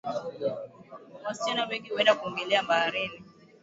Wasichana 1.25 1.67
wengi 1.69 1.89
huenda 1.89 2.15
kuogelea 2.15 2.63
baharini 2.63 3.23